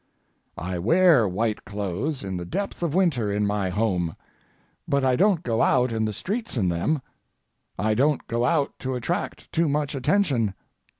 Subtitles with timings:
[0.57, 4.15] I wear white clothes in the depth of winter in my home,
[4.87, 7.03] but I don't go out in the streets in them.
[7.77, 10.55] I don't go out to attract too much attention.